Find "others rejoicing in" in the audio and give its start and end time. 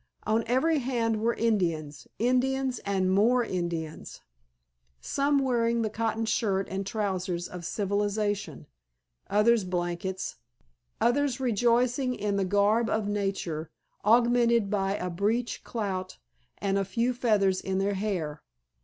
10.99-12.35